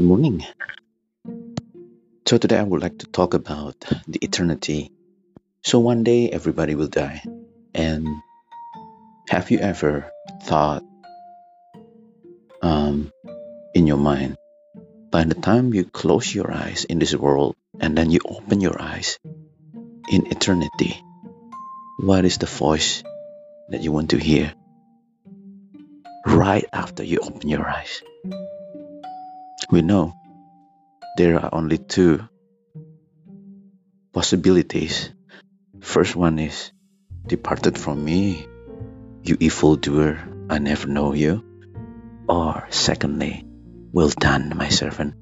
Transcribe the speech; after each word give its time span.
Good 0.00 0.06
morning. 0.06 0.46
So, 2.26 2.38
today 2.38 2.56
I 2.56 2.62
would 2.62 2.80
like 2.80 3.00
to 3.00 3.06
talk 3.06 3.34
about 3.34 3.84
the 4.08 4.18
eternity. 4.22 4.90
So, 5.62 5.78
one 5.78 6.04
day 6.04 6.30
everybody 6.30 6.74
will 6.74 6.88
die. 6.88 7.20
And 7.74 8.08
have 9.28 9.50
you 9.50 9.58
ever 9.58 10.10
thought 10.44 10.82
um, 12.62 13.12
in 13.74 13.86
your 13.86 13.98
mind, 13.98 14.38
by 15.10 15.24
the 15.24 15.34
time 15.34 15.74
you 15.74 15.84
close 15.84 16.34
your 16.34 16.50
eyes 16.50 16.84
in 16.84 16.98
this 16.98 17.14
world 17.14 17.54
and 17.78 17.94
then 17.94 18.10
you 18.10 18.20
open 18.24 18.62
your 18.62 18.80
eyes 18.80 19.18
in 20.08 20.28
eternity, 20.32 20.96
what 21.98 22.24
is 22.24 22.38
the 22.38 22.46
voice 22.46 23.02
that 23.68 23.82
you 23.82 23.92
want 23.92 24.16
to 24.16 24.16
hear 24.16 24.54
right 26.24 26.64
after 26.72 27.04
you 27.04 27.18
open 27.20 27.50
your 27.50 27.68
eyes? 27.68 28.00
We 29.70 29.82
know 29.82 30.14
there 31.16 31.38
are 31.38 31.50
only 31.52 31.78
two 31.78 32.26
possibilities. 34.12 35.10
First 35.80 36.16
one 36.16 36.40
is 36.40 36.72
departed 37.24 37.78
from 37.78 38.04
me, 38.04 38.48
you 39.22 39.36
evil 39.38 39.76
doer, 39.76 40.18
I 40.50 40.58
never 40.58 40.88
know 40.88 41.12
you. 41.12 41.44
Or 42.28 42.66
secondly, 42.70 43.46
well 43.92 44.08
done, 44.08 44.52
my 44.56 44.68
servant. 44.68 45.14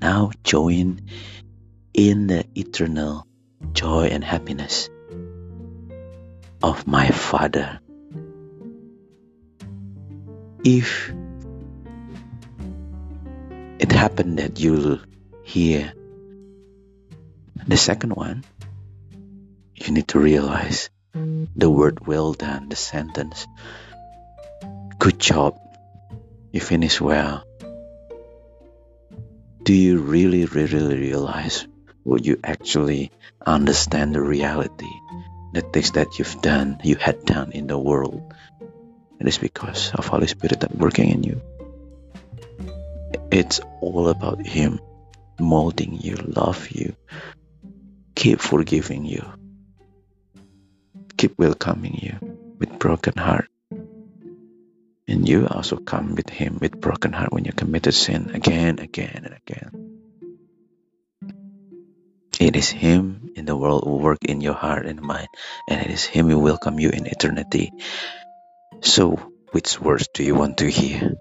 Now 0.00 0.30
join 0.44 1.00
in 1.92 2.28
the 2.28 2.44
eternal 2.54 3.26
joy 3.72 4.06
and 4.06 4.22
happiness 4.22 4.88
of 6.62 6.86
my 6.86 7.08
Father. 7.08 7.80
If 10.64 11.12
happened 13.96 14.38
that 14.38 14.60
you'll 14.60 15.00
hear 15.42 15.92
the 17.66 17.76
second 17.76 18.14
one, 18.14 18.44
you 19.74 19.92
need 19.92 20.08
to 20.08 20.18
realize 20.18 20.90
the 21.12 21.70
word 21.70 22.06
well 22.06 22.32
done, 22.32 22.68
the 22.68 22.76
sentence, 22.76 23.46
good 24.98 25.18
job, 25.18 25.58
you 26.52 26.60
finish 26.60 27.00
well. 27.00 27.42
Do 29.62 29.74
you 29.74 29.98
really, 29.98 30.44
really 30.44 30.96
realize 30.96 31.66
what 32.04 32.24
you 32.24 32.38
actually 32.44 33.10
understand 33.44 34.14
the 34.14 34.22
reality, 34.22 34.92
the 35.52 35.62
things 35.62 35.92
that 35.92 36.18
you've 36.18 36.40
done, 36.40 36.78
you 36.84 36.96
had 36.96 37.24
done 37.24 37.52
in 37.52 37.66
the 37.66 37.78
world? 37.78 38.32
It 39.18 39.26
is 39.26 39.38
because 39.38 39.90
of 39.94 40.06
Holy 40.06 40.28
Spirit 40.28 40.60
that 40.60 40.76
working 40.76 41.10
in 41.10 41.24
you. 41.24 41.40
It's 43.36 43.60
all 43.82 44.08
about 44.08 44.40
Him 44.46 44.80
molding 45.38 46.00
you, 46.00 46.16
love 46.16 46.70
you, 46.70 46.96
keep 48.14 48.40
forgiving 48.40 49.04
you, 49.04 49.20
keep 51.18 51.36
welcoming 51.36 52.00
you 52.00 52.16
with 52.58 52.78
broken 52.78 53.12
heart. 53.18 53.50
And 55.06 55.28
you 55.28 55.46
also 55.46 55.76
come 55.76 56.14
with 56.14 56.30
Him 56.30 56.56
with 56.62 56.80
broken 56.80 57.12
heart 57.12 57.30
when 57.30 57.44
you 57.44 57.52
committed 57.52 57.92
sin 57.92 58.30
again, 58.32 58.78
again, 58.78 59.28
and 59.28 59.36
again. 59.44 59.70
It 62.40 62.56
is 62.56 62.70
Him 62.70 63.32
in 63.36 63.44
the 63.44 63.54
world 63.54 63.84
who 63.84 63.98
work 63.98 64.24
in 64.24 64.40
your 64.40 64.54
heart 64.54 64.86
and 64.86 65.02
mind, 65.02 65.28
and 65.68 65.82
it 65.84 65.90
is 65.90 66.06
Him 66.06 66.30
who 66.30 66.38
welcome 66.38 66.80
you 66.80 66.88
in 66.88 67.04
eternity. 67.04 67.70
So, 68.80 69.20
which 69.52 69.78
words 69.78 70.08
do 70.14 70.24
you 70.24 70.34
want 70.34 70.56
to 70.64 70.70
hear? 70.70 71.20